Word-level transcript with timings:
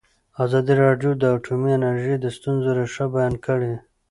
ازادي 0.43 0.73
راډیو 0.83 1.11
د 1.17 1.23
اټومي 1.35 1.71
انرژي 1.77 2.15
د 2.19 2.25
ستونزو 2.37 2.69
رېښه 2.79 3.05
بیان 3.15 3.33
کړې. 3.45 3.73